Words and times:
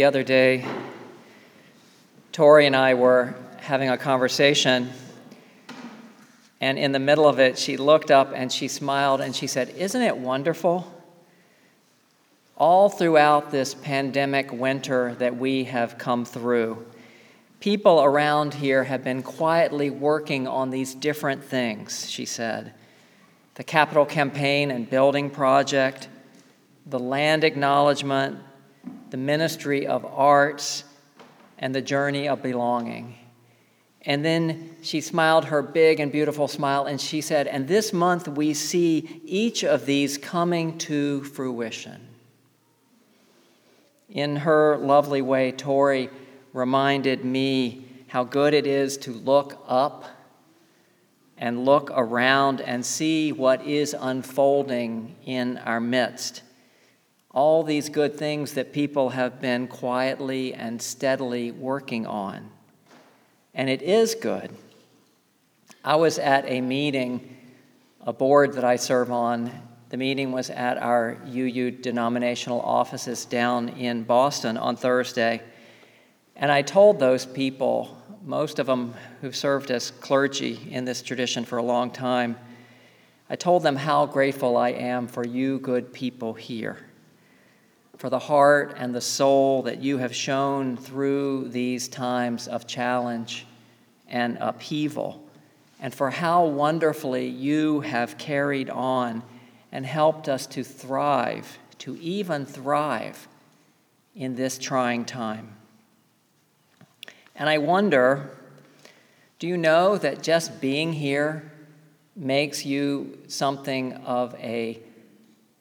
the 0.00 0.06
other 0.06 0.22
day, 0.22 0.64
Tori 2.32 2.64
and 2.64 2.74
I 2.74 2.94
were 2.94 3.34
having 3.58 3.90
a 3.90 3.98
conversation, 3.98 4.88
and 6.58 6.78
in 6.78 6.92
the 6.92 6.98
middle 6.98 7.28
of 7.28 7.38
it, 7.38 7.58
she 7.58 7.76
looked 7.76 8.10
up 8.10 8.32
and 8.34 8.50
she 8.50 8.66
smiled 8.66 9.20
and 9.20 9.36
she 9.36 9.46
said, 9.46 9.68
Isn't 9.76 10.00
it 10.00 10.16
wonderful? 10.16 10.90
All 12.56 12.88
throughout 12.88 13.50
this 13.50 13.74
pandemic 13.74 14.50
winter 14.50 15.16
that 15.16 15.36
we 15.36 15.64
have 15.64 15.98
come 15.98 16.24
through, 16.24 16.82
people 17.60 18.02
around 18.02 18.54
here 18.54 18.84
have 18.84 19.04
been 19.04 19.22
quietly 19.22 19.90
working 19.90 20.48
on 20.48 20.70
these 20.70 20.94
different 20.94 21.44
things, 21.44 22.08
she 22.08 22.24
said. 22.24 22.72
The 23.56 23.64
capital 23.64 24.06
campaign 24.06 24.70
and 24.70 24.88
building 24.88 25.28
project, 25.28 26.08
the 26.86 26.98
land 26.98 27.44
acknowledgement, 27.44 28.38
the 29.10 29.16
ministry 29.16 29.86
of 29.86 30.04
arts, 30.04 30.84
and 31.60 31.74
the 31.74 31.82
journey 31.82 32.28
of 32.28 32.42
belonging. 32.42 33.14
And 34.02 34.24
then 34.24 34.76
she 34.82 35.02
smiled 35.02 35.44
her 35.46 35.60
big 35.60 36.00
and 36.00 36.10
beautiful 36.10 36.48
smile, 36.48 36.86
and 36.86 36.98
she 36.98 37.20
said, 37.20 37.46
And 37.46 37.68
this 37.68 37.92
month 37.92 38.26
we 38.26 38.54
see 38.54 39.20
each 39.24 39.62
of 39.62 39.84
these 39.84 40.16
coming 40.16 40.78
to 40.78 41.22
fruition. 41.24 42.08
In 44.08 44.36
her 44.36 44.78
lovely 44.78 45.20
way, 45.20 45.52
Tori 45.52 46.08
reminded 46.52 47.24
me 47.24 47.84
how 48.08 48.24
good 48.24 48.54
it 48.54 48.66
is 48.66 48.96
to 48.98 49.12
look 49.12 49.62
up 49.68 50.06
and 51.36 51.64
look 51.64 51.90
around 51.94 52.60
and 52.60 52.84
see 52.84 53.32
what 53.32 53.64
is 53.66 53.94
unfolding 53.98 55.14
in 55.24 55.58
our 55.58 55.80
midst 55.80 56.42
all 57.32 57.62
these 57.62 57.88
good 57.88 58.16
things 58.16 58.54
that 58.54 58.72
people 58.72 59.10
have 59.10 59.40
been 59.40 59.68
quietly 59.68 60.52
and 60.52 60.82
steadily 60.82 61.52
working 61.52 62.06
on. 62.06 62.50
And 63.54 63.70
it 63.70 63.82
is 63.82 64.14
good. 64.16 64.50
I 65.84 65.96
was 65.96 66.18
at 66.18 66.44
a 66.48 66.60
meeting, 66.60 67.36
a 68.00 68.12
board 68.12 68.54
that 68.54 68.64
I 68.64 68.76
serve 68.76 69.12
on. 69.12 69.50
The 69.90 69.96
meeting 69.96 70.32
was 70.32 70.50
at 70.50 70.78
our 70.78 71.18
UU 71.26 71.70
denominational 71.70 72.60
offices 72.60 73.24
down 73.24 73.70
in 73.70 74.02
Boston 74.02 74.56
on 74.56 74.76
Thursday. 74.76 75.40
And 76.34 76.50
I 76.50 76.62
told 76.62 76.98
those 76.98 77.26
people, 77.26 77.96
most 78.24 78.58
of 78.58 78.66
them 78.66 78.94
who've 79.20 79.36
served 79.36 79.70
as 79.70 79.90
clergy 79.90 80.68
in 80.70 80.84
this 80.84 81.00
tradition 81.00 81.44
for 81.44 81.58
a 81.58 81.62
long 81.62 81.92
time, 81.92 82.36
I 83.28 83.36
told 83.36 83.62
them 83.62 83.76
how 83.76 84.06
grateful 84.06 84.56
I 84.56 84.70
am 84.70 85.06
for 85.06 85.24
you 85.24 85.60
good 85.60 85.92
people 85.92 86.34
here 86.34 86.89
for 88.00 88.08
the 88.08 88.18
heart 88.18 88.72
and 88.78 88.94
the 88.94 89.00
soul 89.00 89.60
that 89.60 89.82
you 89.82 89.98
have 89.98 90.16
shown 90.16 90.74
through 90.74 91.46
these 91.48 91.86
times 91.86 92.48
of 92.48 92.66
challenge 92.66 93.44
and 94.08 94.38
upheaval, 94.40 95.22
and 95.78 95.92
for 95.94 96.08
how 96.08 96.46
wonderfully 96.46 97.28
you 97.28 97.80
have 97.80 98.16
carried 98.16 98.70
on 98.70 99.22
and 99.70 99.84
helped 99.84 100.30
us 100.30 100.46
to 100.46 100.64
thrive, 100.64 101.58
to 101.76 101.94
even 101.98 102.46
thrive 102.46 103.28
in 104.16 104.34
this 104.34 104.56
trying 104.56 105.04
time. 105.04 105.54
And 107.36 107.50
I 107.50 107.58
wonder 107.58 108.30
do 109.38 109.46
you 109.46 109.58
know 109.58 109.98
that 109.98 110.22
just 110.22 110.58
being 110.58 110.94
here 110.94 111.52
makes 112.16 112.64
you 112.64 113.18
something 113.28 113.92
of 113.92 114.34
a, 114.36 114.78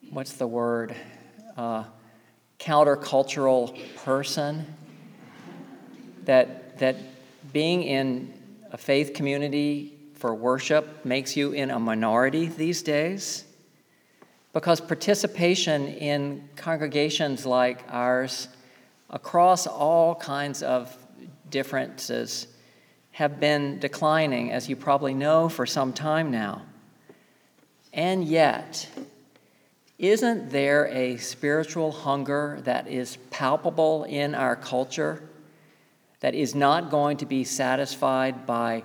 what's 0.09 0.33
the 0.33 0.47
word? 0.47 0.95
Uh, 1.57 1.83
countercultural 2.59 3.77
person, 3.95 4.65
that, 6.25 6.77
that 6.79 6.97
being 7.53 7.83
in 7.83 8.33
a 8.71 8.77
faith 8.77 9.13
community 9.13 9.97
for 10.15 10.35
worship 10.35 11.05
makes 11.05 11.35
you 11.37 11.53
in 11.53 11.71
a 11.71 11.79
minority 11.79 12.47
these 12.47 12.81
days. 12.81 13.45
Because 14.51 14.81
participation 14.81 15.87
in 15.87 16.49
congregations 16.55 17.45
like 17.45 17.83
ours, 17.87 18.49
across 19.09 19.65
all 19.65 20.15
kinds 20.15 20.61
of 20.61 20.95
differences, 21.49 22.47
have 23.11 23.39
been 23.39 23.79
declining, 23.79 24.51
as 24.51 24.69
you 24.69 24.75
probably 24.75 25.13
know, 25.13 25.49
for 25.49 25.65
some 25.65 25.93
time 25.93 26.31
now. 26.31 26.61
And 27.93 28.23
yet, 28.23 28.87
isn't 29.99 30.49
there 30.49 30.87
a 30.87 31.17
spiritual 31.17 31.91
hunger 31.91 32.59
that 32.63 32.87
is 32.87 33.17
palpable 33.31 34.05
in 34.05 34.33
our 34.33 34.55
culture 34.55 35.21
that 36.21 36.33
is 36.33 36.55
not 36.55 36.89
going 36.89 37.17
to 37.17 37.25
be 37.25 37.43
satisfied 37.43 38.45
by 38.45 38.81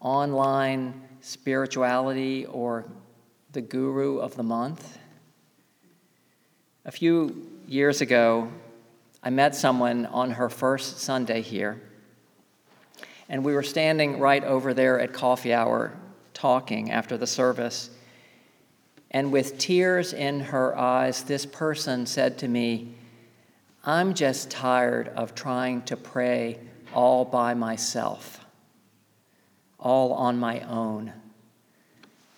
online 0.00 1.02
spirituality 1.22 2.44
or 2.44 2.84
the 3.52 3.62
guru 3.62 4.18
of 4.18 4.36
the 4.36 4.42
month? 4.42 4.98
A 6.84 6.92
few 6.92 7.48
years 7.66 8.02
ago, 8.02 8.52
I 9.22 9.30
met 9.30 9.54
someone 9.54 10.04
on 10.04 10.32
her 10.32 10.50
first 10.50 10.98
Sunday 10.98 11.40
here, 11.40 11.80
and 13.30 13.42
we 13.42 13.54
were 13.54 13.62
standing 13.62 14.18
right 14.18 14.44
over 14.44 14.74
there 14.74 15.00
at 15.00 15.14
coffee 15.14 15.54
hour 15.54 15.96
talking 16.34 16.90
after 16.90 17.16
the 17.16 17.26
service. 17.26 17.88
And 19.12 19.30
with 19.30 19.58
tears 19.58 20.14
in 20.14 20.40
her 20.40 20.76
eyes, 20.76 21.22
this 21.22 21.44
person 21.44 22.06
said 22.06 22.38
to 22.38 22.48
me, 22.48 22.94
I'm 23.84 24.14
just 24.14 24.50
tired 24.50 25.08
of 25.08 25.34
trying 25.34 25.82
to 25.82 25.96
pray 25.96 26.58
all 26.94 27.24
by 27.24 27.52
myself, 27.52 28.44
all 29.78 30.14
on 30.14 30.38
my 30.38 30.60
own. 30.60 31.12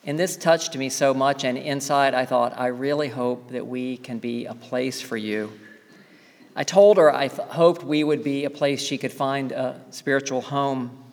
And 0.05 0.19
this 0.19 0.37
touched 0.37 0.77
me 0.77 0.89
so 0.89 1.15
much, 1.15 1.45
and 1.45 1.57
inside 1.57 2.13
I 2.13 2.27
thought, 2.27 2.59
I 2.59 2.67
really 2.67 3.09
hope 3.09 3.51
that 3.51 3.67
we 3.67 3.97
can 3.97 4.19
be 4.19 4.47
a 4.47 4.55
place 4.55 5.01
for 5.01 5.17
you. 5.17 5.53
I 6.57 6.65
told 6.65 6.99
her 6.99 7.15
I 7.15 7.29
th- 7.29 7.49
hoped 7.49 7.85
we 7.85 8.05
would 8.05 8.23
be 8.23 8.45
a 8.45 8.51
place 8.51 8.83
she 8.83 8.99
could 8.99 9.13
find 9.13 9.53
a 9.53 9.81
spiritual 9.91 10.41
home. 10.41 11.05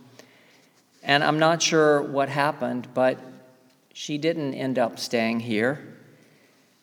And 1.04 1.24
I'm 1.24 1.40
not 1.40 1.62
sure 1.62 2.02
what 2.02 2.30
happened, 2.30 2.88
but 2.94 3.18
she 3.94 4.18
didn't 4.18 4.54
end 4.54 4.80
up 4.80 5.00
staying 5.00 5.42
here, 5.42 5.80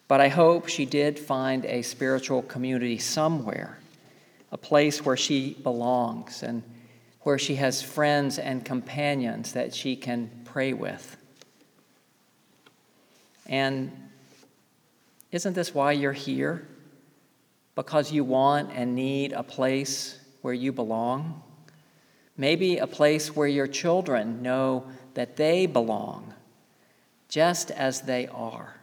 but 0.09 0.21
I 0.21 0.29
hope 0.29 0.69
she 0.69 0.85
did 0.85 1.19
find 1.19 1.65
a 1.65 1.83
spiritual 1.83 2.43
community 2.43 2.99
somewhere, 2.99 3.79
a 4.53 4.59
place 4.59 5.05
where 5.05 5.17
she 5.17 5.55
belongs 5.63 6.43
and 6.43 6.63
where 7.23 7.39
she 7.39 7.57
has 7.57 7.83
friends 7.83 8.39
and 8.39 8.65
companions 8.65 9.53
that 9.53 9.75
she 9.75 9.97
can 9.97 10.31
pray 10.45 10.73
with. 10.73 11.17
And 13.47 13.91
isn't 15.33 15.55
this 15.55 15.75
why 15.75 15.93
you're 15.93 16.13
here? 16.13 16.67
Because 17.75 18.13
you 18.13 18.25
want 18.25 18.71
and 18.75 18.95
need 18.95 19.33
a 19.33 19.43
place 19.43 20.19
where 20.43 20.55
you 20.55 20.73
belong? 20.73 21.43
Maybe 22.37 22.79
a 22.79 22.87
place 22.87 23.35
where 23.35 23.49
your 23.49 23.67
children 23.67 24.43
know 24.43 24.87
that 25.15 25.37
they 25.37 25.67
belong 25.67 26.35
just 27.29 27.71
as 27.71 28.03
they 28.03 28.27
are. 28.29 28.75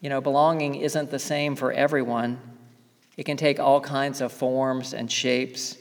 You 0.00 0.10
know, 0.10 0.20
belonging 0.20 0.76
isn't 0.76 1.10
the 1.10 1.18
same 1.18 1.56
for 1.56 1.72
everyone. 1.72 2.38
It 3.16 3.24
can 3.24 3.36
take 3.36 3.58
all 3.58 3.80
kinds 3.80 4.20
of 4.20 4.32
forms 4.32 4.92
and 4.92 5.10
shapes. 5.10 5.78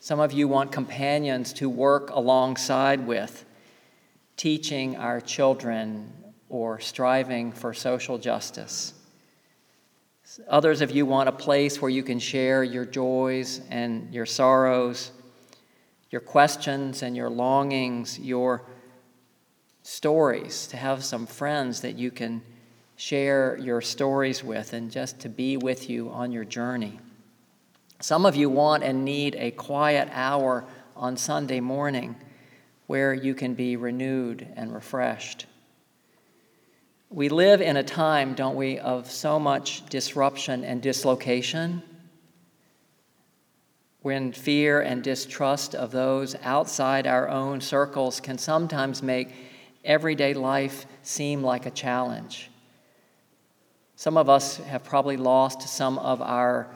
Some 0.00 0.20
of 0.20 0.32
you 0.32 0.48
want 0.48 0.72
companions 0.72 1.52
to 1.54 1.68
work 1.68 2.10
alongside 2.10 3.06
with, 3.06 3.44
teaching 4.36 4.96
our 4.96 5.20
children 5.20 6.12
or 6.48 6.80
striving 6.80 7.52
for 7.52 7.74
social 7.74 8.18
justice. 8.18 8.94
Others 10.48 10.80
of 10.80 10.90
you 10.90 11.06
want 11.06 11.28
a 11.28 11.32
place 11.32 11.80
where 11.80 11.90
you 11.90 12.02
can 12.02 12.18
share 12.18 12.64
your 12.64 12.84
joys 12.84 13.60
and 13.70 14.12
your 14.12 14.26
sorrows, 14.26 15.12
your 16.10 16.20
questions 16.20 17.02
and 17.02 17.16
your 17.16 17.28
longings, 17.28 18.18
your 18.18 18.62
stories, 19.84 20.66
to 20.66 20.78
have 20.78 21.04
some 21.04 21.26
friends 21.26 21.82
that 21.82 21.96
you 21.96 22.10
can 22.10 22.42
share 22.96 23.56
your 23.58 23.80
stories 23.80 24.42
with 24.42 24.72
and 24.72 24.90
just 24.90 25.20
to 25.20 25.28
be 25.28 25.58
with 25.58 25.90
you 25.90 26.08
on 26.08 26.32
your 26.32 26.44
journey. 26.44 26.98
Some 28.00 28.24
of 28.24 28.34
you 28.34 28.48
want 28.48 28.82
and 28.82 29.04
need 29.04 29.36
a 29.36 29.50
quiet 29.50 30.08
hour 30.10 30.64
on 30.96 31.16
Sunday 31.18 31.60
morning 31.60 32.16
where 32.86 33.12
you 33.12 33.34
can 33.34 33.54
be 33.54 33.76
renewed 33.76 34.48
and 34.56 34.74
refreshed. 34.74 35.46
We 37.10 37.28
live 37.28 37.60
in 37.60 37.76
a 37.76 37.82
time, 37.82 38.34
don't 38.34 38.56
we, 38.56 38.78
of 38.78 39.10
so 39.10 39.38
much 39.38 39.86
disruption 39.86 40.64
and 40.64 40.80
dislocation 40.80 41.82
when 44.00 44.32
fear 44.32 44.80
and 44.80 45.02
distrust 45.02 45.74
of 45.74 45.90
those 45.90 46.36
outside 46.42 47.06
our 47.06 47.28
own 47.28 47.60
circles 47.60 48.20
can 48.20 48.38
sometimes 48.38 49.02
make 49.02 49.34
everyday 49.84 50.34
life 50.34 50.86
seem 51.02 51.42
like 51.42 51.66
a 51.66 51.70
challenge. 51.70 52.50
Some 53.96 54.16
of 54.16 54.28
us 54.28 54.56
have 54.56 54.84
probably 54.84 55.16
lost 55.16 55.62
some 55.68 55.98
of 55.98 56.20
our 56.20 56.68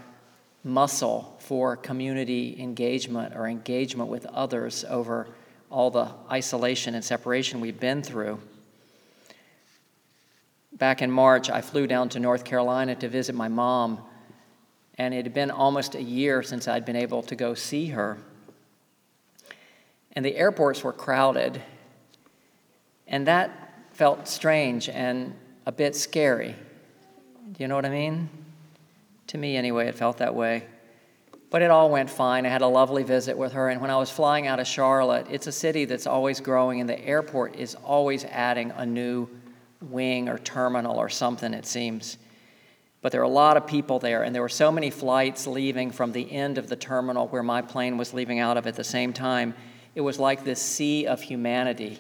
muscle 0.65 1.37
for 1.41 1.77
community 1.77 2.57
engagement 2.61 3.35
or 3.35 3.47
engagement 3.47 4.11
with 4.11 4.27
others 4.27 4.85
over 4.89 5.27
all 5.71 5.91
the 5.91 6.09
isolation 6.31 6.95
and 6.95 7.05
separation 7.05 7.61
we've 7.61 7.81
been 7.81 8.03
through. 8.03 8.41
Back 10.73 11.03
in 11.03 11.11
March, 11.11 11.51
I 11.51 11.61
flew 11.61 11.87
down 11.87 12.09
to 12.11 12.21
North 12.21 12.45
Carolina 12.45 12.95
to 12.97 13.09
visit 13.09 13.35
my 13.35 13.49
mom, 13.49 13.99
and 14.97 15.13
it 15.13 15.25
had 15.25 15.35
been 15.35 15.51
almost 15.51 15.95
a 15.95 16.03
year 16.03 16.43
since 16.43 16.69
I'd 16.69 16.85
been 16.85 16.97
able 16.97 17.23
to 17.25 17.35
go 17.35 17.55
see 17.55 17.87
her. 17.89 18.19
And 20.13 20.25
the 20.25 20.37
airports 20.37 20.85
were 20.85 20.93
crowded, 20.93 21.61
and 23.09 23.27
that 23.27 23.75
felt 23.93 24.29
strange 24.29 24.89
and 24.89 25.35
a 25.67 25.73
bit 25.73 25.97
scary. 25.97 26.55
Do 27.53 27.63
you 27.63 27.67
know 27.69 27.75
what 27.75 27.85
I 27.85 27.91
mean? 27.91 28.29
To 29.29 29.39
me, 29.39 29.57
anyway, 29.57 29.89
it 29.89 29.95
felt 29.95 30.19
that 30.19 30.35
way. 30.35 30.67
But 31.51 31.63
it 31.63 31.71
all 31.71 31.91
went 31.91 32.11
fine. 32.11 32.45
I 32.45 32.51
had 32.51 32.63
a 32.63 32.67
lovely 32.67 33.03
visit 33.03 33.37
with 33.37 33.53
her. 33.53 33.71
And 33.71 33.81
when 33.81 33.91
I 33.91 33.97
was 33.97 34.11
flying 34.11 34.47
out 34.47 34.61
of 34.61 34.67
Charlotte, 34.67 35.27
it's 35.31 35.47
a 35.47 35.53
city 35.53 35.87
that's 35.87 36.07
always 36.07 36.41
growing, 36.41 36.81
and 36.81 36.89
the 36.89 37.03
airport 37.05 37.57
is 37.57 37.75
always 37.75 38.25
adding 38.27 38.71
a 38.77 38.85
new 38.85 39.29
wing 39.81 40.29
or 40.29 40.39
terminal 40.39 40.97
or 40.97 41.09
something, 41.09 41.55
it 41.55 41.65
seems. 41.65 42.19
But 43.01 43.13
there 43.13 43.21
are 43.21 43.25
a 43.25 43.29
lot 43.29 43.57
of 43.57 43.67
people 43.67 43.99
there, 43.99 44.25
and 44.25 44.35
there 44.35 44.43
were 44.43 44.49
so 44.49 44.71
many 44.71 44.91
flights 44.91 45.47
leaving 45.47 45.91
from 45.91 46.13
the 46.13 46.31
end 46.31 46.59
of 46.59 46.69
the 46.69 46.77
terminal 46.77 47.29
where 47.29 47.43
my 47.43 47.63
plane 47.63 47.97
was 47.97 48.13
leaving 48.13 48.41
out 48.41 48.57
of 48.57 48.67
at 48.67 48.75
the 48.75 48.85
same 48.85 49.13
time. 49.13 49.55
It 49.95 50.01
was 50.03 50.19
like 50.19 50.45
this 50.45 50.61
sea 50.61 51.07
of 51.07 51.23
humanity 51.23 51.99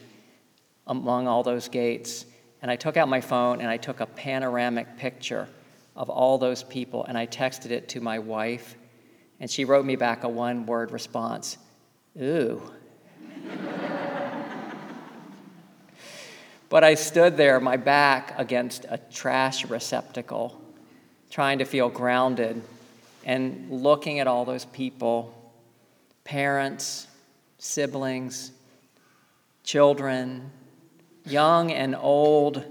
among 0.89 1.29
all 1.29 1.43
those 1.43 1.69
gates. 1.69 2.27
And 2.63 2.71
I 2.71 2.77
took 2.77 2.97
out 2.97 3.09
my 3.09 3.21
phone 3.21 3.61
and 3.61 3.71
I 3.71 3.77
took 3.77 4.01
a 4.01 4.07
panoramic 4.07 4.97
picture 4.97 5.49
of 5.95 6.11
all 6.11 6.39
those 6.39 6.63
people, 6.63 7.05
and 7.07 7.19
I 7.19 7.27
texted 7.27 7.71
it 7.71 7.89
to 7.91 8.01
my 8.01 8.21
wife 8.21 8.77
and 9.41 9.51
she 9.51 9.65
wrote 9.65 9.85
me 9.85 9.97
back 9.97 10.23
a 10.25 10.29
one 10.29 10.67
word 10.67 10.91
response 10.91 11.59
Ooh. 12.21 12.61
but 16.69 16.83
I 16.83 16.95
stood 16.95 17.37
there, 17.37 17.61
my 17.61 17.77
back 17.77 18.35
against 18.37 18.87
a 18.89 18.99
trash 18.99 19.65
receptacle, 19.67 20.61
trying 21.31 21.61
to 21.61 21.65
feel 21.65 21.89
grounded 21.89 22.61
and 23.25 23.71
looking 23.71 24.19
at 24.19 24.27
all 24.27 24.45
those 24.45 24.65
people 24.65 25.33
parents, 26.25 27.07
siblings, 27.59 28.51
children, 29.63 30.51
young 31.29 31.73
and 31.73 31.95
old, 31.95 32.65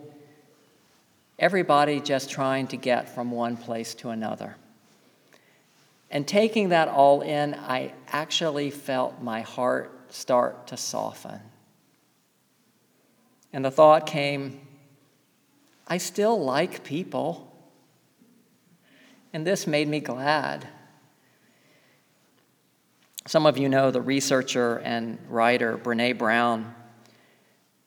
everybody 1.40 2.00
just 2.00 2.30
trying 2.30 2.68
to 2.68 2.78
get 2.78 3.14
from 3.14 3.32
one 3.32 3.58
place 3.58 3.94
to 3.96 4.10
another. 4.10 4.56
And 6.10 6.28
taking 6.28 6.70
that 6.70 6.88
all 6.88 7.22
in, 7.22 7.54
I 7.54 7.94
actually 8.08 8.72
felt 8.72 9.22
my 9.22 9.42
heart 9.42 10.14
start 10.14 10.68
to 10.68 10.78
soften. 10.78 11.40
And 13.52 13.66
the 13.66 13.72
thought 13.72 14.06
came 14.06 14.62
I 15.88 15.98
still 15.98 16.44
like 16.44 16.84
people. 16.84 17.44
And 19.32 19.48
this 19.48 19.68
made 19.68 19.88
me 19.88 20.00
glad. 20.00 20.68
Some 23.26 23.46
of 23.46 23.58
you 23.58 23.70
know 23.70 23.92
the 23.92 24.02
researcher 24.02 24.80
and 24.80 25.18
writer 25.30 25.78
Brene 25.78 26.18
Brown. 26.18 26.74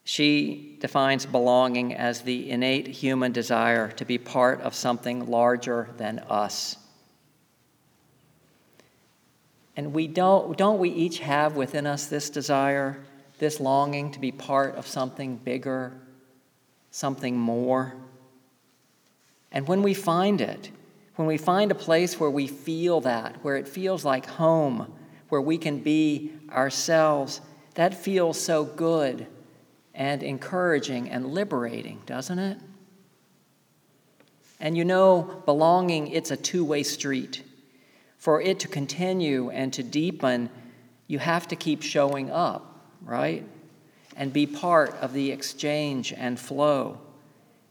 She 0.04 0.76
defines 0.80 1.26
belonging 1.26 1.94
as 1.94 2.22
the 2.22 2.50
innate 2.50 2.88
human 2.88 3.32
desire 3.32 3.90
to 3.92 4.04
be 4.04 4.18
part 4.18 4.60
of 4.62 4.74
something 4.74 5.26
larger 5.26 5.90
than 5.98 6.20
us. 6.20 6.76
And 9.76 9.92
we 9.92 10.08
don't, 10.08 10.56
don't 10.58 10.78
we 10.78 10.90
each 10.90 11.20
have 11.20 11.56
within 11.56 11.86
us 11.86 12.06
this 12.06 12.28
desire, 12.28 12.98
this 13.38 13.60
longing 13.60 14.10
to 14.12 14.18
be 14.18 14.32
part 14.32 14.74
of 14.74 14.86
something 14.86 15.36
bigger, 15.36 15.92
something 16.90 17.38
more? 17.38 17.94
And 19.52 19.66
when 19.68 19.82
we 19.82 19.94
find 19.94 20.40
it, 20.40 20.70
when 21.16 21.28
we 21.28 21.36
find 21.36 21.70
a 21.70 21.74
place 21.74 22.18
where 22.18 22.30
we 22.30 22.46
feel 22.46 23.00
that, 23.02 23.36
where 23.42 23.56
it 23.56 23.68
feels 23.68 24.04
like 24.04 24.26
home, 24.26 24.92
where 25.28 25.40
we 25.40 25.58
can 25.58 25.78
be 25.78 26.32
ourselves, 26.50 27.40
that 27.74 27.94
feels 27.94 28.40
so 28.40 28.64
good 28.64 29.26
and 29.94 30.22
encouraging 30.22 31.10
and 31.10 31.26
liberating, 31.26 32.00
doesn't 32.06 32.38
it? 32.38 32.58
And 34.60 34.76
you 34.76 34.84
know, 34.84 35.42
belonging, 35.46 36.08
it's 36.08 36.30
a 36.30 36.36
two 36.36 36.64
way 36.64 36.82
street. 36.82 37.42
For 38.18 38.40
it 38.40 38.60
to 38.60 38.68
continue 38.68 39.48
and 39.50 39.72
to 39.72 39.82
deepen, 39.82 40.50
you 41.06 41.18
have 41.18 41.48
to 41.48 41.56
keep 41.56 41.82
showing 41.82 42.30
up, 42.30 42.78
right? 43.02 43.44
And 44.16 44.32
be 44.32 44.46
part 44.46 44.94
of 44.96 45.14
the 45.14 45.32
exchange 45.32 46.12
and 46.12 46.38
flow. 46.38 46.98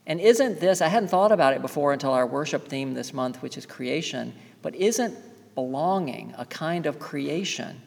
And 0.07 0.19
isn't 0.19 0.59
this, 0.59 0.81
I 0.81 0.87
hadn't 0.87 1.09
thought 1.09 1.31
about 1.31 1.53
it 1.53 1.61
before 1.61 1.93
until 1.93 2.11
our 2.11 2.25
worship 2.25 2.67
theme 2.67 2.95
this 2.95 3.13
month, 3.13 3.43
which 3.43 3.57
is 3.57 3.67
creation, 3.67 4.33
but 4.63 4.73
isn't 4.73 5.15
belonging 5.53 6.33
a 6.35 6.45
kind 6.45 6.87
of 6.87 6.97
creation? 6.97 7.79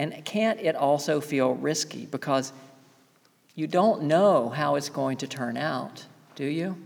And 0.00 0.24
can't 0.24 0.58
it 0.60 0.76
also 0.76 1.20
feel 1.20 1.52
risky? 1.52 2.06
Because 2.06 2.54
you 3.54 3.66
don't 3.66 4.04
know 4.04 4.48
how 4.48 4.76
it's 4.76 4.88
going 4.88 5.18
to 5.18 5.26
turn 5.26 5.58
out, 5.58 6.06
do 6.36 6.46
you? 6.46 6.78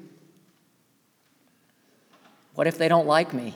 What 2.57 2.67
if 2.67 2.77
they 2.77 2.89
don't 2.89 3.07
like 3.07 3.33
me? 3.33 3.55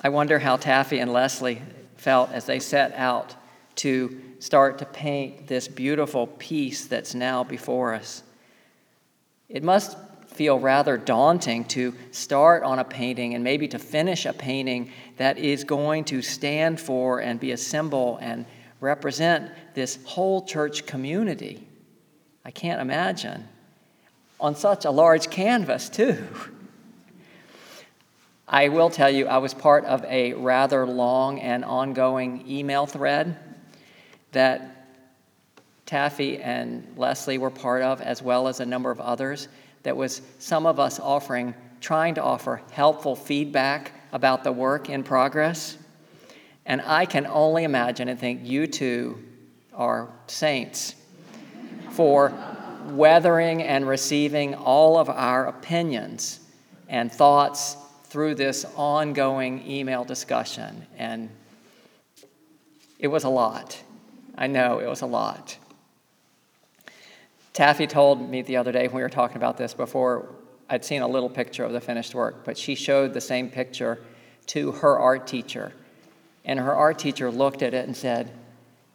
I 0.00 0.10
wonder 0.10 0.38
how 0.38 0.56
Taffy 0.56 1.00
and 1.00 1.12
Leslie 1.12 1.62
felt 1.96 2.30
as 2.30 2.44
they 2.44 2.60
set 2.60 2.94
out 2.94 3.34
to 3.74 4.20
start 4.38 4.78
to 4.78 4.84
paint 4.84 5.48
this 5.48 5.66
beautiful 5.66 6.28
piece 6.28 6.86
that's 6.86 7.12
now 7.12 7.42
before 7.42 7.92
us. 7.92 8.22
It 9.48 9.64
must 9.64 9.96
feel 10.38 10.60
rather 10.60 10.96
daunting 10.96 11.64
to 11.64 11.92
start 12.12 12.62
on 12.62 12.78
a 12.78 12.84
painting 12.84 13.34
and 13.34 13.42
maybe 13.42 13.66
to 13.66 13.76
finish 13.76 14.24
a 14.24 14.32
painting 14.32 14.88
that 15.16 15.36
is 15.36 15.64
going 15.64 16.04
to 16.04 16.22
stand 16.22 16.80
for 16.80 17.18
and 17.18 17.40
be 17.40 17.50
a 17.50 17.56
symbol 17.56 18.16
and 18.22 18.46
represent 18.78 19.50
this 19.74 19.98
whole 20.04 20.40
church 20.42 20.86
community. 20.86 21.66
I 22.44 22.52
can't 22.52 22.80
imagine 22.80 23.48
on 24.38 24.54
such 24.54 24.84
a 24.84 24.92
large 24.92 25.28
canvas, 25.28 25.88
too. 25.88 26.24
I 28.46 28.68
will 28.68 28.90
tell 28.90 29.10
you, 29.10 29.26
I 29.26 29.38
was 29.38 29.52
part 29.52 29.86
of 29.86 30.04
a 30.04 30.34
rather 30.34 30.86
long 30.86 31.40
and 31.40 31.64
ongoing 31.64 32.44
email 32.48 32.86
thread 32.86 33.36
that 34.30 34.86
Taffy 35.84 36.38
and 36.38 36.86
Leslie 36.96 37.38
were 37.38 37.50
part 37.50 37.82
of, 37.82 38.00
as 38.00 38.22
well 38.22 38.46
as 38.46 38.60
a 38.60 38.66
number 38.66 38.92
of 38.92 39.00
others, 39.00 39.48
that 39.82 39.96
was 39.96 40.22
some 40.38 40.66
of 40.66 40.78
us 40.80 40.98
offering, 41.00 41.54
trying 41.80 42.14
to 42.14 42.22
offer 42.22 42.62
helpful 42.70 43.16
feedback 43.16 43.92
about 44.12 44.44
the 44.44 44.52
work 44.52 44.88
in 44.88 45.02
progress. 45.02 45.76
And 46.66 46.82
I 46.82 47.06
can 47.06 47.26
only 47.26 47.64
imagine 47.64 48.08
and 48.08 48.18
think 48.18 48.40
you 48.44 48.66
two 48.66 49.22
are 49.72 50.08
saints 50.26 50.94
for 51.90 52.32
weathering 52.88 53.62
and 53.62 53.86
receiving 53.86 54.54
all 54.54 54.98
of 54.98 55.08
our 55.08 55.46
opinions 55.46 56.40
and 56.88 57.12
thoughts 57.12 57.76
through 58.04 58.34
this 58.34 58.64
ongoing 58.76 59.68
email 59.70 60.04
discussion. 60.04 60.86
And 60.96 61.28
it 62.98 63.08
was 63.08 63.24
a 63.24 63.28
lot. 63.28 63.80
I 64.36 64.46
know 64.46 64.78
it 64.78 64.88
was 64.88 65.02
a 65.02 65.06
lot. 65.06 65.56
Taffy 67.58 67.88
told 67.88 68.30
me 68.30 68.42
the 68.42 68.56
other 68.56 68.70
day 68.70 68.86
when 68.86 68.94
we 68.94 69.02
were 69.02 69.08
talking 69.08 69.36
about 69.36 69.56
this 69.56 69.74
before, 69.74 70.28
I'd 70.70 70.84
seen 70.84 71.02
a 71.02 71.08
little 71.08 71.28
picture 71.28 71.64
of 71.64 71.72
the 71.72 71.80
finished 71.80 72.14
work, 72.14 72.44
but 72.44 72.56
she 72.56 72.76
showed 72.76 73.12
the 73.12 73.20
same 73.20 73.50
picture 73.50 73.98
to 74.46 74.70
her 74.70 74.96
art 74.96 75.26
teacher. 75.26 75.72
And 76.44 76.60
her 76.60 76.72
art 76.72 77.00
teacher 77.00 77.32
looked 77.32 77.62
at 77.62 77.74
it 77.74 77.84
and 77.84 77.96
said 77.96 78.30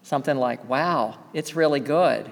something 0.01 0.37
like, 0.37 0.63
Wow, 0.69 1.19
it's 1.33 1.57
really 1.57 1.81
good. 1.81 2.31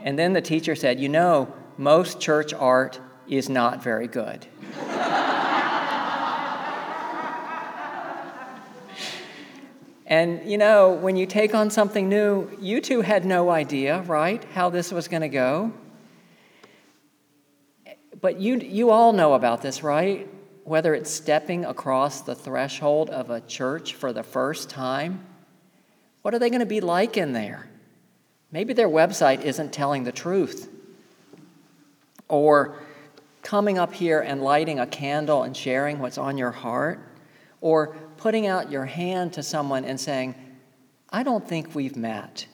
And 0.00 0.18
then 0.18 0.34
the 0.34 0.42
teacher 0.42 0.76
said, 0.76 1.00
You 1.00 1.08
know, 1.08 1.50
most 1.78 2.20
church 2.20 2.52
art 2.52 3.00
is 3.26 3.48
not 3.48 3.82
very 3.82 4.08
good. 4.08 4.46
And 10.14 10.48
you 10.48 10.58
know, 10.58 10.92
when 10.92 11.16
you 11.16 11.26
take 11.26 11.56
on 11.56 11.70
something 11.70 12.08
new, 12.08 12.48
you 12.60 12.80
two 12.80 13.00
had 13.00 13.24
no 13.24 13.50
idea, 13.50 14.02
right, 14.02 14.44
how 14.54 14.70
this 14.70 14.92
was 14.92 15.08
going 15.08 15.22
to 15.22 15.28
go. 15.28 15.72
But 18.20 18.38
you, 18.38 18.58
you 18.58 18.90
all 18.90 19.12
know 19.12 19.34
about 19.34 19.60
this, 19.60 19.82
right? 19.82 20.28
Whether 20.62 20.94
it's 20.94 21.10
stepping 21.10 21.64
across 21.64 22.20
the 22.20 22.36
threshold 22.36 23.10
of 23.10 23.28
a 23.28 23.40
church 23.40 23.94
for 23.94 24.12
the 24.12 24.22
first 24.22 24.70
time, 24.70 25.26
what 26.22 26.32
are 26.32 26.38
they 26.38 26.48
going 26.48 26.60
to 26.60 26.66
be 26.66 26.80
like 26.80 27.16
in 27.16 27.32
there? 27.32 27.68
Maybe 28.52 28.72
their 28.72 28.88
website 28.88 29.42
isn't 29.42 29.72
telling 29.72 30.04
the 30.04 30.12
truth. 30.12 30.70
Or 32.28 32.76
coming 33.42 33.78
up 33.78 33.92
here 33.92 34.20
and 34.20 34.44
lighting 34.44 34.78
a 34.78 34.86
candle 34.86 35.42
and 35.42 35.56
sharing 35.56 35.98
what's 35.98 36.18
on 36.18 36.38
your 36.38 36.52
heart, 36.52 37.00
or 37.60 37.96
putting 38.24 38.46
out 38.46 38.70
your 38.70 38.86
hand 38.86 39.34
to 39.34 39.42
someone 39.42 39.84
and 39.84 40.00
saying, 40.00 40.34
I 41.10 41.22
don't 41.22 41.46
think 41.46 41.74
we've 41.74 41.94
met. 41.94 42.46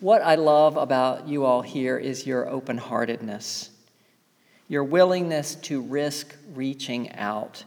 What 0.00 0.22
I 0.22 0.34
love 0.34 0.76
about 0.76 1.28
you 1.28 1.44
all 1.44 1.62
here 1.62 1.96
is 1.96 2.26
your 2.26 2.48
open 2.48 2.78
heartedness, 2.78 3.70
your 4.66 4.82
willingness 4.82 5.54
to 5.54 5.80
risk 5.82 6.34
reaching 6.52 7.12
out. 7.12 7.62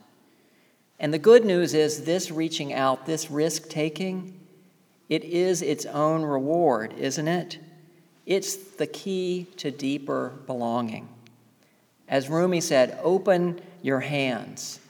And 0.99 1.13
the 1.13 1.19
good 1.19 1.45
news 1.45 1.73
is 1.73 2.03
this 2.03 2.31
reaching 2.31 2.73
out, 2.73 3.05
this 3.05 3.31
risk 3.31 3.69
taking, 3.69 4.37
it 5.07 5.23
is 5.23 5.61
its 5.61 5.85
own 5.85 6.23
reward, 6.23 6.93
isn't 6.97 7.29
it? 7.29 7.59
It's 8.25 8.57
the 8.57 8.87
key 8.87 9.47
to 9.55 9.71
deeper 9.71 10.33
belonging. 10.47 11.07
As 12.09 12.27
Rumi 12.27 12.59
said, 12.59 12.99
open 13.01 13.61
your 13.81 14.01
hands 14.01 14.81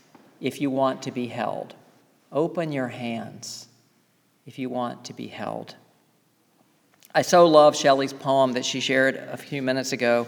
if 0.43 0.61
you 0.61 0.69
want 0.69 1.01
to 1.01 1.11
be 1.11 1.25
held. 1.25 1.73
Open 2.31 2.71
your 2.71 2.89
hands 2.89 3.67
if 4.45 4.59
you 4.59 4.69
want 4.69 5.05
to 5.05 5.13
be 5.13 5.27
held. 5.27 5.75
I 7.15 7.23
so 7.23 7.47
love 7.47 7.75
Shelley's 7.75 8.13
poem 8.13 8.53
that 8.53 8.65
she 8.65 8.79
shared 8.79 9.15
a 9.15 9.37
few 9.37 9.61
minutes 9.61 9.93
ago 9.93 10.27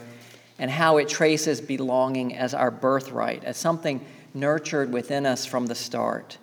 and 0.58 0.72
how 0.72 0.98
it 0.98 1.10
traces 1.10 1.60
belonging 1.60 2.36
as 2.36 2.54
our 2.54 2.72
birthright, 2.72 3.44
as 3.44 3.58
something 3.58 4.04
nurtured 4.34 4.92
within 4.92 5.26
us 5.26 5.46
from 5.46 5.66
the 5.68 5.76
start. 5.76 6.38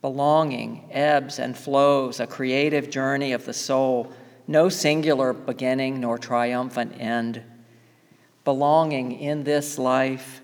Belonging 0.00 0.88
ebbs 0.90 1.38
and 1.38 1.56
flows, 1.56 2.20
a 2.20 2.26
creative 2.26 2.88
journey 2.88 3.32
of 3.32 3.44
the 3.44 3.52
soul 3.52 4.12
no 4.50 4.70
singular 4.70 5.34
beginning 5.34 6.00
nor 6.00 6.16
triumphant 6.16 6.98
end. 6.98 7.42
Belonging 8.44 9.12
in 9.12 9.44
this 9.44 9.78
life, 9.78 10.40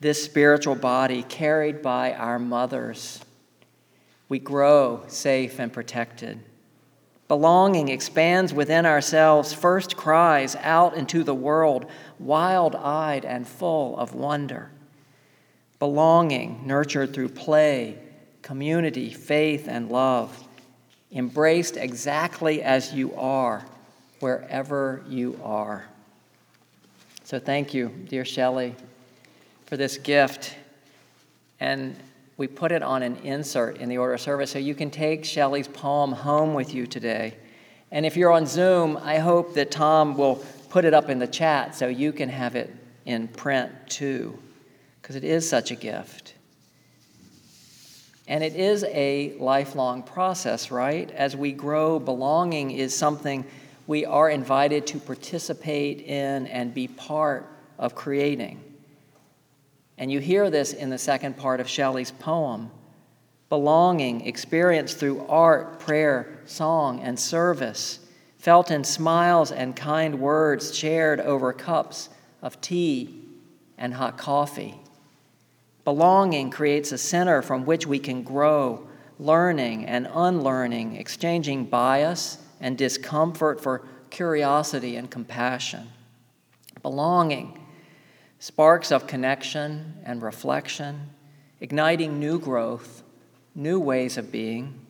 this 0.00 0.22
spiritual 0.22 0.74
body 0.74 1.22
carried 1.22 1.82
by 1.82 2.12
our 2.12 2.38
mothers. 2.38 3.20
We 4.28 4.38
grow 4.38 5.04
safe 5.08 5.58
and 5.58 5.72
protected. 5.72 6.40
Belonging 7.28 7.88
expands 7.88 8.54
within 8.54 8.86
ourselves, 8.86 9.52
first 9.52 9.96
cries 9.96 10.54
out 10.56 10.94
into 10.94 11.24
the 11.24 11.34
world, 11.34 11.86
wild 12.18 12.76
eyed 12.76 13.24
and 13.24 13.46
full 13.46 13.98
of 13.98 14.14
wonder. 14.14 14.70
Belonging, 15.78 16.66
nurtured 16.66 17.12
through 17.12 17.30
play, 17.30 17.98
community, 18.42 19.10
faith, 19.10 19.66
and 19.68 19.90
love 19.90 20.46
embraced 21.12 21.76
exactly 21.76 22.62
as 22.62 22.92
you 22.92 23.14
are, 23.14 23.64
wherever 24.20 25.02
you 25.08 25.38
are. 25.42 25.86
So 27.24 27.38
thank 27.38 27.74
you, 27.74 27.88
dear 28.08 28.24
Shelley, 28.24 28.74
for 29.66 29.76
this 29.76 29.98
gift. 29.98 30.54
And 31.60 31.96
we 32.36 32.46
put 32.46 32.72
it 32.72 32.82
on 32.82 33.02
an 33.02 33.16
insert 33.18 33.78
in 33.78 33.88
the 33.88 33.98
order 33.98 34.14
of 34.14 34.20
service 34.20 34.50
so 34.50 34.58
you 34.58 34.74
can 34.74 34.90
take 34.90 35.24
Shelley's 35.24 35.68
poem 35.68 36.12
home 36.12 36.54
with 36.54 36.74
you 36.74 36.86
today. 36.86 37.34
And 37.90 38.04
if 38.04 38.16
you're 38.16 38.32
on 38.32 38.46
Zoom, 38.46 38.96
I 38.96 39.18
hope 39.18 39.54
that 39.54 39.70
Tom 39.70 40.16
will 40.16 40.44
put 40.70 40.84
it 40.84 40.92
up 40.92 41.08
in 41.08 41.18
the 41.18 41.26
chat 41.26 41.74
so 41.74 41.86
you 41.86 42.12
can 42.12 42.28
have 42.28 42.56
it 42.56 42.74
in 43.04 43.28
print 43.28 43.72
too, 43.88 44.38
because 45.00 45.16
it 45.16 45.24
is 45.24 45.48
such 45.48 45.70
a 45.70 45.76
gift. 45.76 46.34
And 48.28 48.42
it 48.42 48.56
is 48.56 48.84
a 48.84 49.36
lifelong 49.38 50.02
process, 50.02 50.72
right? 50.72 51.08
As 51.12 51.36
we 51.36 51.52
grow, 51.52 52.00
belonging 52.00 52.72
is 52.72 52.94
something 52.94 53.44
we 53.86 54.04
are 54.04 54.28
invited 54.28 54.86
to 54.88 54.98
participate 54.98 56.00
in 56.00 56.48
and 56.48 56.74
be 56.74 56.88
part 56.88 57.46
of 57.78 57.94
creating. 57.94 58.60
And 59.98 60.10
you 60.10 60.20
hear 60.20 60.50
this 60.50 60.72
in 60.72 60.90
the 60.90 60.98
second 60.98 61.36
part 61.36 61.60
of 61.60 61.68
Shelley's 61.68 62.10
poem. 62.10 62.70
Belonging, 63.48 64.26
experienced 64.26 64.98
through 64.98 65.24
art, 65.28 65.80
prayer, 65.80 66.40
song, 66.46 67.00
and 67.00 67.18
service, 67.18 68.00
felt 68.38 68.70
in 68.70 68.84
smiles 68.84 69.52
and 69.52 69.74
kind 69.74 70.20
words 70.20 70.76
shared 70.76 71.20
over 71.20 71.52
cups 71.52 72.08
of 72.42 72.60
tea 72.60 73.22
and 73.78 73.94
hot 73.94 74.18
coffee. 74.18 74.74
Belonging 75.84 76.50
creates 76.50 76.92
a 76.92 76.98
center 76.98 77.42
from 77.42 77.64
which 77.64 77.86
we 77.86 77.98
can 77.98 78.22
grow, 78.22 78.88
learning 79.18 79.86
and 79.86 80.08
unlearning, 80.12 80.96
exchanging 80.96 81.64
bias 81.64 82.38
and 82.60 82.76
discomfort 82.76 83.60
for 83.60 83.82
curiosity 84.10 84.96
and 84.96 85.10
compassion. 85.10 85.88
Belonging, 86.82 87.58
sparks 88.38 88.90
of 88.90 89.06
connection 89.06 89.94
and 90.04 90.22
reflection, 90.22 91.10
igniting 91.60 92.20
new 92.20 92.38
growth, 92.38 93.02
new 93.54 93.80
ways 93.80 94.18
of 94.18 94.30
being, 94.30 94.86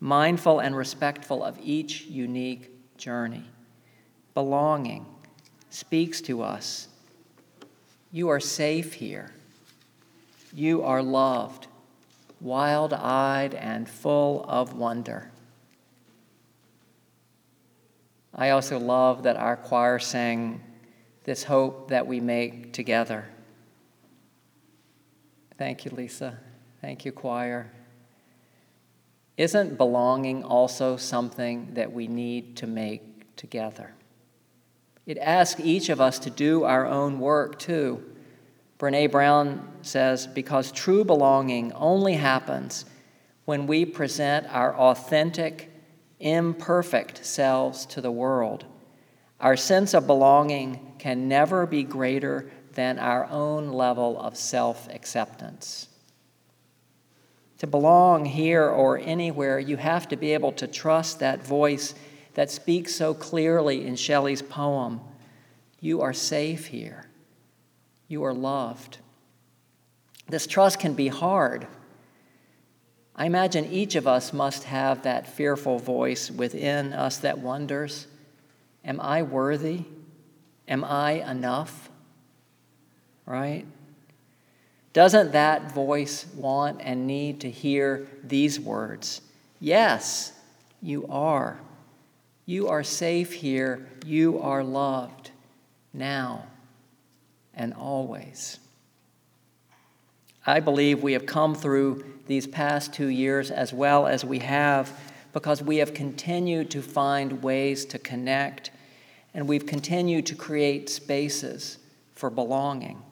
mindful 0.00 0.60
and 0.60 0.76
respectful 0.76 1.42
of 1.42 1.58
each 1.62 2.02
unique 2.02 2.70
journey. 2.96 3.44
Belonging 4.34 5.06
speaks 5.70 6.20
to 6.22 6.42
us. 6.42 6.88
You 8.12 8.28
are 8.28 8.40
safe 8.40 8.92
here. 8.92 9.32
You 10.52 10.82
are 10.84 11.02
loved, 11.02 11.66
wild 12.40 12.92
eyed, 12.92 13.54
and 13.54 13.88
full 13.88 14.44
of 14.48 14.74
wonder. 14.74 15.32
I 18.32 18.50
also 18.50 18.78
love 18.78 19.24
that 19.24 19.36
our 19.36 19.56
choir 19.56 19.98
sang 19.98 20.60
this 21.24 21.44
hope 21.44 21.88
that 21.88 22.06
we 22.06 22.20
make 22.20 22.72
together. 22.72 23.26
Thank 25.58 25.84
you, 25.84 25.90
Lisa. 25.90 26.38
Thank 26.80 27.04
you, 27.04 27.12
choir. 27.12 27.72
Isn't 29.36 29.76
belonging 29.76 30.44
also 30.44 30.96
something 30.96 31.74
that 31.74 31.92
we 31.92 32.06
need 32.06 32.56
to 32.58 32.66
make 32.66 33.34
together? 33.36 33.94
It 35.06 35.18
asks 35.18 35.60
each 35.60 35.88
of 35.88 36.00
us 36.00 36.18
to 36.20 36.30
do 36.30 36.64
our 36.64 36.86
own 36.86 37.18
work, 37.18 37.58
too. 37.58 38.02
Brene 38.78 39.10
Brown 39.10 39.68
says, 39.82 40.26
because 40.26 40.72
true 40.72 41.04
belonging 41.04 41.72
only 41.72 42.14
happens 42.14 42.84
when 43.44 43.66
we 43.66 43.84
present 43.84 44.46
our 44.50 44.74
authentic, 44.76 45.70
imperfect 46.20 47.24
selves 47.24 47.86
to 47.86 48.00
the 48.00 48.10
world. 48.10 48.64
Our 49.40 49.56
sense 49.56 49.94
of 49.94 50.06
belonging 50.06 50.93
can 51.04 51.28
never 51.28 51.66
be 51.66 51.82
greater 51.82 52.50
than 52.72 52.98
our 52.98 53.26
own 53.26 53.68
level 53.68 54.18
of 54.18 54.34
self 54.34 54.88
acceptance. 54.88 55.86
To 57.58 57.66
belong 57.66 58.24
here 58.24 58.64
or 58.64 58.96
anywhere, 58.96 59.58
you 59.58 59.76
have 59.76 60.08
to 60.08 60.16
be 60.16 60.32
able 60.32 60.52
to 60.52 60.66
trust 60.66 61.18
that 61.18 61.46
voice 61.46 61.94
that 62.32 62.50
speaks 62.50 62.94
so 62.94 63.12
clearly 63.12 63.86
in 63.86 63.96
Shelley's 63.96 64.40
poem 64.40 65.02
You 65.78 66.00
are 66.00 66.14
safe 66.14 66.68
here. 66.68 67.10
You 68.08 68.24
are 68.24 68.32
loved. 68.32 68.96
This 70.26 70.46
trust 70.46 70.78
can 70.78 70.94
be 70.94 71.08
hard. 71.08 71.66
I 73.14 73.26
imagine 73.26 73.66
each 73.66 73.94
of 73.94 74.06
us 74.06 74.32
must 74.32 74.64
have 74.64 75.02
that 75.02 75.28
fearful 75.28 75.78
voice 75.78 76.30
within 76.30 76.94
us 76.94 77.18
that 77.18 77.40
wonders 77.40 78.06
Am 78.82 78.98
I 79.02 79.20
worthy? 79.20 79.84
Am 80.68 80.84
I 80.84 81.28
enough? 81.30 81.90
Right? 83.26 83.66
Doesn't 84.92 85.32
that 85.32 85.72
voice 85.72 86.26
want 86.36 86.80
and 86.82 87.06
need 87.06 87.40
to 87.40 87.50
hear 87.50 88.06
these 88.22 88.60
words? 88.60 89.20
Yes, 89.60 90.32
you 90.80 91.06
are. 91.08 91.58
You 92.46 92.68
are 92.68 92.84
safe 92.84 93.32
here. 93.32 93.88
You 94.06 94.40
are 94.40 94.62
loved 94.62 95.30
now 95.92 96.46
and 97.54 97.72
always. 97.74 98.58
I 100.46 100.60
believe 100.60 101.02
we 101.02 101.14
have 101.14 101.26
come 101.26 101.54
through 101.54 102.04
these 102.26 102.46
past 102.46 102.92
two 102.92 103.08
years 103.08 103.50
as 103.50 103.72
well 103.72 104.06
as 104.06 104.24
we 104.24 104.40
have 104.40 104.92
because 105.32 105.62
we 105.62 105.78
have 105.78 105.94
continued 105.94 106.70
to 106.70 106.82
find 106.82 107.42
ways 107.42 107.84
to 107.86 107.98
connect 107.98 108.70
and 109.34 109.48
we've 109.48 109.66
continued 109.66 110.26
to 110.26 110.34
create 110.34 110.88
spaces 110.88 111.78
for 112.14 112.30
belonging, 112.30 113.02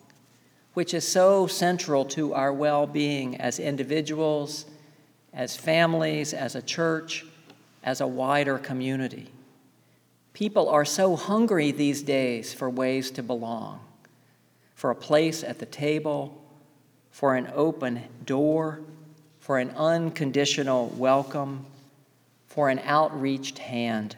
which 0.74 0.94
is 0.94 1.06
so 1.06 1.46
central 1.46 2.04
to 2.04 2.32
our 2.34 2.52
well 2.52 2.86
being 2.86 3.36
as 3.40 3.58
individuals, 3.58 4.66
as 5.32 5.56
families, 5.56 6.32
as 6.32 6.54
a 6.54 6.62
church, 6.62 7.26
as 7.82 8.00
a 8.00 8.06
wider 8.06 8.58
community. 8.58 9.28
People 10.32 10.68
are 10.68 10.84
so 10.84 11.16
hungry 11.16 11.72
these 11.72 12.02
days 12.02 12.54
for 12.54 12.70
ways 12.70 13.10
to 13.10 13.22
belong 13.22 13.80
for 14.82 14.90
a 14.90 14.96
place 14.96 15.44
at 15.44 15.60
the 15.60 15.66
table, 15.66 16.42
for 17.12 17.36
an 17.36 17.48
open 17.54 18.02
door, 18.26 18.80
for 19.38 19.60
an 19.60 19.70
unconditional 19.76 20.88
welcome, 20.96 21.64
for 22.48 22.68
an 22.68 22.80
outreached 22.80 23.60
hand. 23.60 24.16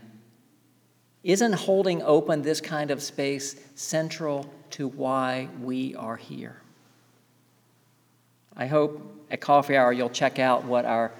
Isn't 1.24 1.54
holding 1.54 2.02
open 2.02 2.42
this 2.42 2.60
kind 2.60 2.90
of 2.90 3.02
space 3.02 3.56
central 3.74 4.48
to 4.70 4.88
why 4.88 5.48
we 5.62 5.94
are 5.94 6.16
here. 6.16 6.60
I 8.56 8.66
hope 8.66 9.00
at 9.30 9.40
coffee 9.40 9.76
hour 9.76 9.92
you'll 9.92 10.10
check 10.10 10.38
out 10.38 10.64
what 10.64 10.84
our 10.84 11.10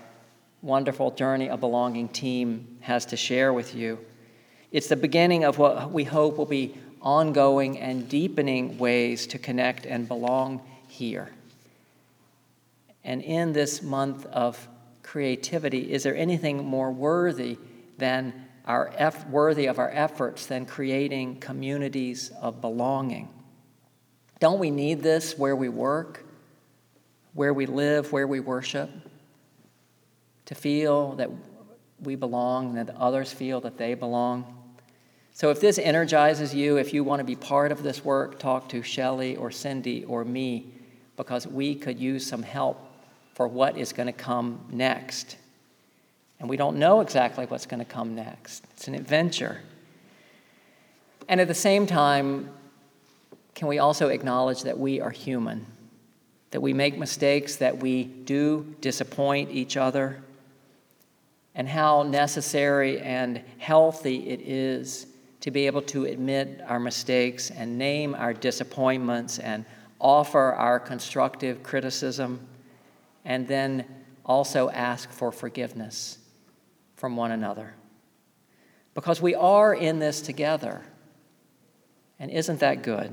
wonderful 0.61 1.11
Journey 1.11 1.49
of 1.49 1.61
Belonging 1.61 2.09
team 2.09 2.79
has 2.81 3.07
to 3.07 3.17
share 3.17 3.53
with 3.53 3.75
you. 3.75 3.99
It's 4.71 4.89
the 4.89 4.97
beginning 4.97 5.45
of 5.45 5.59
what 5.59 5.91
we 5.91 6.05
hope 6.05 6.37
will 6.37 6.47
be 6.47 6.75
ongoing 7.01 7.79
and 7.79 8.09
deepening 8.09 8.77
ways 8.77 9.27
to 9.29 9.39
connect 9.39 9.87
and 9.87 10.07
belong 10.07 10.61
here. 10.87 11.31
And 13.05 13.23
in 13.23 13.53
this 13.53 13.83
month 13.83 14.27
of 14.27 14.69
creativity, 15.03 15.93
is 15.93 16.03
there 16.03 16.17
anything 16.17 16.65
more 16.65 16.91
worthy 16.91 17.59
than 17.99 18.33
our 18.65 18.93
eff- 18.97 19.27
worthy 19.29 19.67
of 19.67 19.79
our 19.79 19.91
efforts 19.91 20.47
than 20.47 20.67
creating 20.67 21.41
communities 21.41 22.31
of 22.41 22.61
belonging? 22.61 23.29
Don't 24.41 24.59
we 24.59 24.71
need 24.71 25.03
this 25.03 25.39
where 25.39 25.57
we 25.57 25.69
work, 25.69 26.25
where 27.33 27.55
we 27.55 27.67
live, 27.67 28.13
where 28.13 28.27
we 28.27 28.41
worship? 28.41 28.91
To 30.47 30.55
feel 30.55 31.13
that 31.13 31.31
we 32.01 32.17
belong, 32.17 32.77
and 32.77 32.89
that 32.89 32.97
others 32.97 33.33
feel 33.33 33.61
that 33.63 33.79
they 33.79 33.95
belong. 33.95 34.65
So 35.33 35.51
if 35.51 35.61
this 35.61 35.79
energizes 35.79 36.55
you, 36.55 36.77
if 36.77 36.95
you 36.95 37.03
want 37.03 37.21
to 37.21 37.25
be 37.25 37.35
part 37.35 37.73
of 37.73 37.83
this 37.83 38.05
work, 38.05 38.39
talk 38.39 38.69
to 38.69 38.83
Shelley 38.83 39.37
or 39.37 39.51
Cindy 39.51 40.05
or 40.05 40.25
me 40.25 40.73
because 41.17 41.47
we 41.47 41.75
could 41.75 41.99
use 41.99 42.25
some 42.25 42.43
help 42.43 42.81
for 43.35 43.49
what 43.49 43.77
is 43.77 43.93
going 43.93 44.07
to 44.07 44.13
come 44.13 44.61
next. 44.71 45.37
And 46.45 46.51
we 46.51 46.59
don't 46.59 46.77
know 46.77 47.01
exactly 47.01 47.47
what's 47.47 47.65
going 47.65 47.79
to 47.79 47.91
come 47.91 48.15
next. 48.15 48.67
It's 48.75 48.87
an 48.87 48.95
adventure. 48.95 49.63
And 51.27 51.41
at 51.41 51.49
the 51.49 51.55
same 51.55 51.87
time, 51.87 52.51
can 53.55 53.67
we 53.67 53.79
also 53.79 54.09
acknowledge 54.09 54.65
that 54.65 54.79
we 54.79 55.01
are 55.01 55.09
human, 55.09 55.65
that 56.51 56.61
we 56.61 56.75
make 56.75 56.99
mistakes, 56.99 57.57
that 57.57 57.79
we 57.79 58.05
do 58.05 58.77
disappoint 58.83 59.53
each 59.53 59.79
other, 59.79 60.23
and 61.55 61.67
how 61.67 62.03
necessary 62.03 63.01
and 63.01 63.41
healthy 63.57 64.29
it 64.29 64.43
is 64.43 65.07
to 65.41 65.51
be 65.51 65.65
able 65.65 65.81
to 65.81 66.05
admit 66.05 66.61
our 66.67 66.79
mistakes 66.79 67.51
and 67.53 67.79
name 67.79 68.15
our 68.15 68.35
disappointments 68.35 69.39
and 69.39 69.65
offer 69.99 70.53
our 70.53 70.79
constructive 70.79 71.63
criticism, 71.63 72.47
and 73.25 73.49
then 73.49 73.87
also 74.27 74.69
ask 74.69 75.11
for 75.11 75.33
forgiveness 75.33 76.19
from 76.97 77.17
one 77.17 77.33
another. 77.33 77.75
Because 78.95 79.21
we 79.21 79.35
are 79.35 79.75
in 79.75 79.99
this 79.99 80.21
together. 80.21 80.83
And 82.19 82.31
isn't 82.31 82.61
that 82.61 82.83
good? 82.83 83.13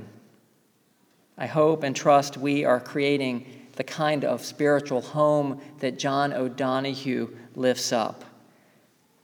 I 1.37 1.47
hope 1.47 1.83
and 1.83 1.95
trust 1.95 2.37
we 2.37 2.65
are 2.65 2.79
creating 2.79 3.67
the 3.75 3.83
kind 3.83 4.23
of 4.23 4.43
spiritual 4.43 5.01
home 5.01 5.61
that 5.79 5.97
John 5.97 6.33
O'Donohue 6.33 7.35
lifts 7.55 7.91
up, 7.91 8.23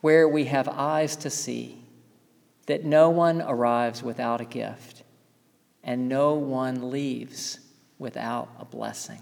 where 0.02 0.28
we 0.28 0.46
have 0.46 0.68
eyes 0.68 1.16
to 1.18 1.30
see 1.30 1.78
that 2.66 2.84
no 2.84 3.10
one 3.10 3.42
arrives 3.42 4.02
without 4.02 4.42
a 4.42 4.46
gift 4.46 5.04
and 5.84 6.10
no 6.10 6.34
one 6.34 6.92
leaves 6.92 7.60
without 7.98 8.50
a 8.60 8.66
blessing. 8.66 9.22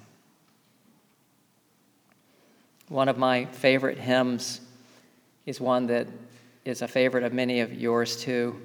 One 2.88 3.08
of 3.08 3.18
my 3.18 3.46
favorite 3.46 3.98
hymns 3.98 4.62
is 5.46 5.62
one 5.62 5.88
that 5.88 6.08
is 6.64 6.82
a 6.82 6.88
favorite 6.88 7.24
of 7.24 7.34
many 7.34 7.60
of 7.60 7.74
yours 7.74 8.18
too. 8.18 8.60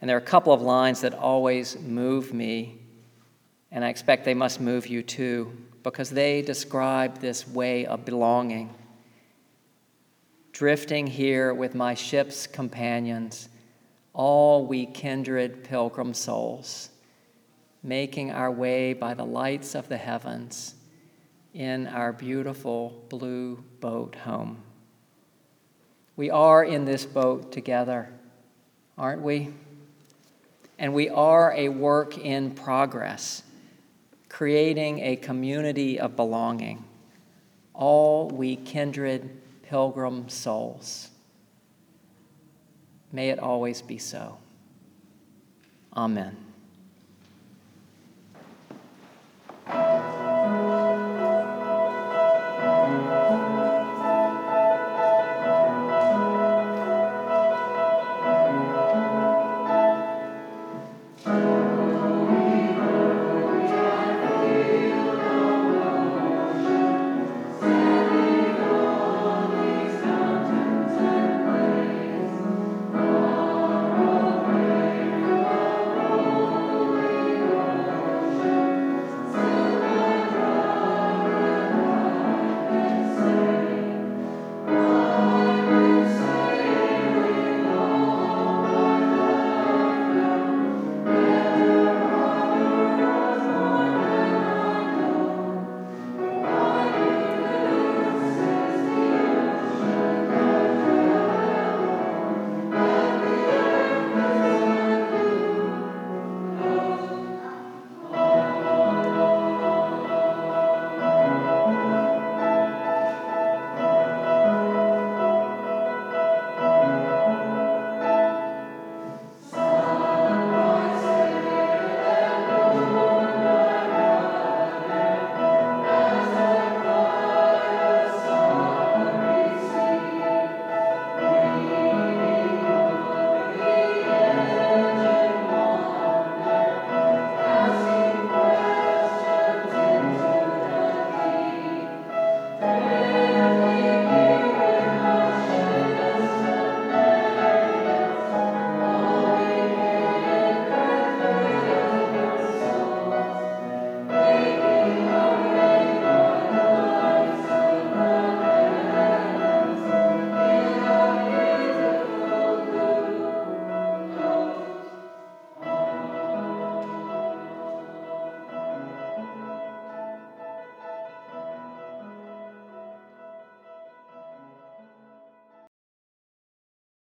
And 0.00 0.08
there 0.08 0.16
are 0.16 0.20
a 0.20 0.24
couple 0.24 0.52
of 0.52 0.62
lines 0.62 1.00
that 1.00 1.14
always 1.14 1.78
move 1.78 2.32
me, 2.32 2.78
and 3.70 3.84
I 3.84 3.88
expect 3.88 4.24
they 4.24 4.34
must 4.34 4.60
move 4.60 4.86
you 4.86 5.02
too, 5.02 5.56
because 5.82 6.10
they 6.10 6.42
describe 6.42 7.18
this 7.18 7.48
way 7.48 7.86
of 7.86 8.04
belonging. 8.04 8.72
Drifting 10.52 11.06
here 11.06 11.52
with 11.52 11.74
my 11.74 11.94
ship's 11.94 12.46
companions 12.46 13.48
all 14.14 14.64
we 14.64 14.86
kindred 14.86 15.64
pilgrim 15.64 16.14
souls, 16.14 16.90
making 17.82 18.30
our 18.30 18.50
way 18.50 18.92
by 18.94 19.12
the 19.12 19.24
lights 19.24 19.74
of 19.74 19.88
the 19.88 19.96
heavens 19.96 20.76
in 21.52 21.88
our 21.88 22.12
beautiful 22.12 23.04
blue 23.08 23.62
boat 23.80 24.14
home. 24.14 24.62
We 26.16 26.30
are 26.30 26.62
in 26.62 26.84
this 26.84 27.04
boat 27.04 27.50
together, 27.50 28.08
aren't 28.96 29.22
we? 29.22 29.52
And 30.78 30.94
we 30.94 31.08
are 31.08 31.52
a 31.52 31.68
work 31.68 32.18
in 32.18 32.52
progress, 32.52 33.42
creating 34.28 35.00
a 35.00 35.16
community 35.16 35.98
of 35.98 36.16
belonging, 36.16 36.84
all 37.72 38.28
we 38.28 38.56
kindred 38.56 39.28
pilgrim 39.62 40.28
souls. 40.28 41.10
May 43.12 43.30
it 43.30 43.38
always 43.38 43.82
be 43.82 43.98
so. 43.98 44.38
Amen. 45.96 46.36